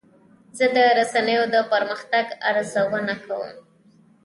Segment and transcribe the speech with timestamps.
[0.57, 3.51] زه د رسنیو د پرمختګ ارزونه کوم.